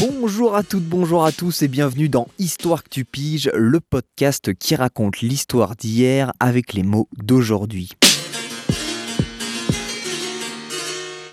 [0.00, 4.54] Bonjour à toutes, bonjour à tous et bienvenue dans Histoire que tu piges, le podcast
[4.54, 7.90] qui raconte l'histoire d'hier avec les mots d'aujourd'hui.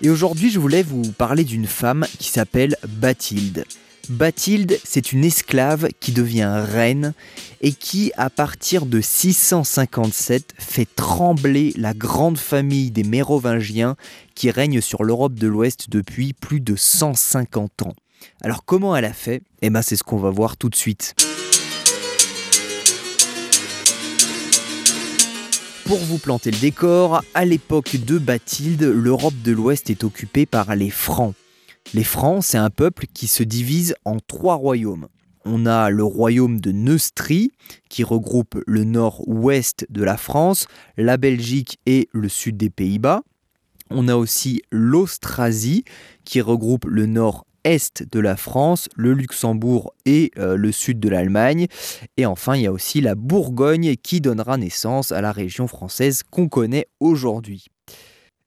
[0.02, 3.66] Et aujourd'hui, je voulais vous parler d'une femme qui s'appelle Bathilde.
[4.08, 7.14] Bathilde, c'est une esclave qui devient reine
[7.60, 13.94] et qui, à partir de 657, fait trembler la grande famille des Mérovingiens
[14.34, 17.94] qui règne sur l'Europe de l'Ouest depuis plus de 150 ans.
[18.40, 19.42] Alors comment elle a fait?
[19.62, 21.14] Eh bien c'est ce qu'on va voir tout de suite.
[25.86, 30.74] Pour vous planter le décor, à l'époque de Bathilde, l'Europe de l'Ouest est occupée par
[30.74, 31.34] les Francs.
[31.94, 35.06] Les Francs, c'est un peuple qui se divise en trois royaumes.
[35.44, 37.52] On a le royaume de Neustrie,
[37.88, 43.22] qui regroupe le nord-ouest de la France, la Belgique et le sud des Pays-Bas.
[43.88, 45.84] On a aussi l'Austrasie,
[46.24, 47.06] qui regroupe le
[47.66, 51.66] nord-est de la France, le Luxembourg et euh, le sud de l'Allemagne.
[52.16, 56.22] Et enfin, il y a aussi la Bourgogne qui donnera naissance à la région française
[56.30, 57.66] qu'on connaît aujourd'hui.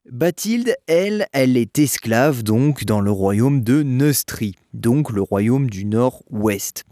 [0.09, 5.83] Bathilde, elle, elle est esclave donc dans le royaume de Neustrie, donc le royaume du
[5.83, 6.85] nord-ouest.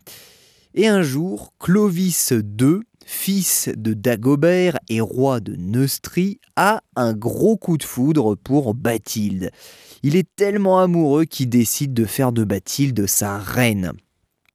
[0.74, 7.56] Et un jour, Clovis II, fils de Dagobert et roi de Neustrie, a un gros
[7.56, 9.50] coup de foudre pour Bathilde.
[10.04, 13.94] Il est tellement amoureux qu'il décide de faire de Bathilde sa reine.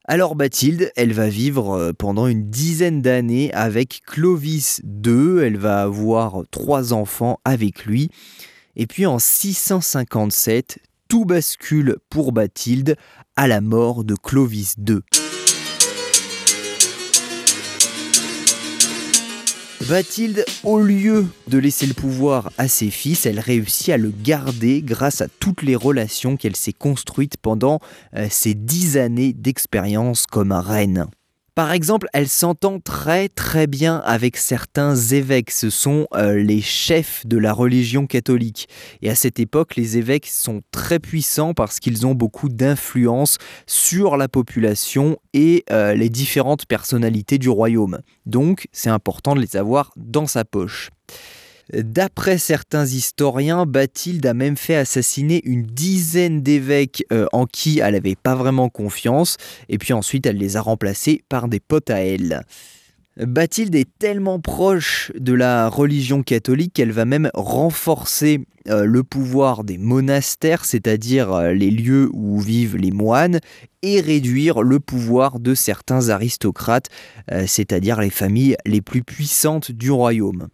[0.05, 5.83] Alors Bathilde, elle va vivre euh, pendant une dizaine d'années avec Clovis II, elle va
[5.83, 8.11] avoir trois enfants avec lui.
[8.77, 12.97] Et puis en 657, tout bascule pour Bathilde
[13.37, 15.01] à la mort de Clovis II.
[19.89, 24.83] Bathilde, au lieu de laisser le pouvoir à ses fils, elle réussit à le garder
[24.83, 27.81] grâce à toutes les relations qu'elle s'est construites pendant
[28.17, 31.07] euh, ces dix années d'expérience comme reine?
[31.55, 37.27] Par exemple, elle s'entend très très bien avec certains évêques, ce sont euh, les chefs
[37.27, 38.71] de la religion catholique.
[39.03, 43.37] Et à cette époque, les évêques sont très puissants parce qu'ils ont beaucoup d'influence
[43.67, 48.01] sur la population et euh, les différentes personnalités du royaume.
[48.25, 50.89] Donc c'est important de les avoir dans sa poche.
[51.73, 57.95] D'après certains historiens, Bathilde a même fait assassiner une dizaine d'évêques euh, en qui elle
[57.95, 59.39] n'avait pas vraiment confiance,
[59.71, 62.43] et puis ensuite elle les a remplacés par des potes à elle.
[63.17, 69.65] Bathilde est tellement proche de la religion catholique qu'elle va même renforcer euh, le pouvoir
[69.65, 73.41] des monastères, c'est-à-dire euh, les lieux où vivent les moines,
[73.81, 76.89] et réduire le pouvoir de certains aristocrates,
[77.47, 80.47] c'est-à-dire les familles les plus puissantes du royaume.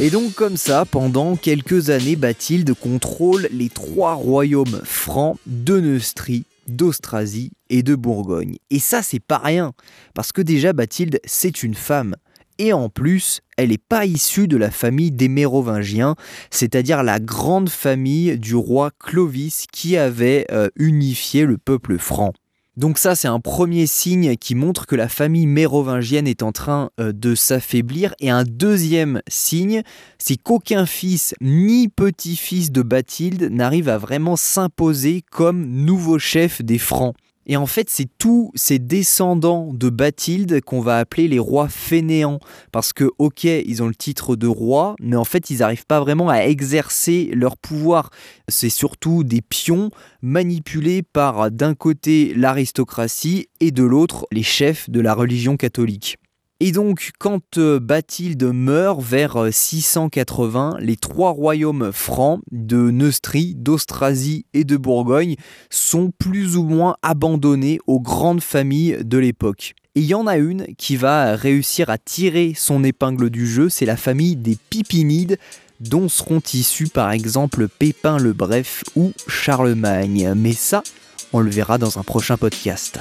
[0.00, 6.44] Et donc comme ça, pendant quelques années, Bathilde contrôle les trois royaumes francs de Neustrie,
[6.68, 8.58] d'Austrasie et de Bourgogne.
[8.70, 9.72] Et ça, c'est pas rien,
[10.14, 12.14] parce que déjà Bathilde, c'est une femme.
[12.58, 16.14] Et en plus, elle n'est pas issue de la famille des Mérovingiens,
[16.52, 22.32] c'est-à-dire la grande famille du roi Clovis qui avait euh, unifié le peuple franc.
[22.78, 26.90] Donc ça, c'est un premier signe qui montre que la famille mérovingienne est en train
[27.00, 28.14] euh, de s'affaiblir.
[28.20, 29.82] Et un deuxième signe,
[30.16, 36.78] c'est qu'aucun fils ni petit-fils de Bathilde n'arrive à vraiment s'imposer comme nouveau chef des
[36.78, 37.16] Francs.
[37.48, 42.40] Et en fait, c'est tous ces descendants de Bathilde qu'on va appeler les rois fainéants.
[42.72, 46.00] Parce que, ok, ils ont le titre de roi, mais en fait, ils n'arrivent pas
[46.00, 48.10] vraiment à exercer leur pouvoir.
[48.48, 55.00] C'est surtout des pions manipulés par, d'un côté, l'aristocratie et de l'autre, les chefs de
[55.00, 56.18] la religion catholique.
[56.60, 63.54] Et donc, quand euh, Bathilde meurt vers 680, euh, les trois royaumes francs de Neustrie,
[63.54, 65.36] d'Austrasie et de Bourgogne
[65.70, 69.76] sont plus ou moins abandonnés aux grandes familles de l'époque.
[69.94, 73.68] Et il y en a une qui va réussir à tirer son épingle du jeu,
[73.68, 75.38] c'est la famille des Pipinides,
[75.78, 80.32] dont seront issus par exemple Pépin le Bref ou Charlemagne.
[80.34, 80.82] Mais ça,
[81.32, 82.98] on le verra dans un prochain podcast.